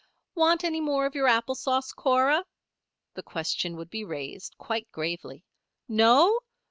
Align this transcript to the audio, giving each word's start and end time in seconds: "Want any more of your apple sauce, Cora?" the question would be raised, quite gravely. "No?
"Want 0.33 0.63
any 0.63 0.81
more 0.81 1.05
of 1.05 1.13
your 1.13 1.27
apple 1.27 1.53
sauce, 1.53 1.91
Cora?" 1.93 2.45
the 3.13 3.21
question 3.21 3.75
would 3.77 3.91
be 3.91 4.03
raised, 4.03 4.57
quite 4.57 4.91
gravely. 4.91 5.45
"No? 5.87 6.39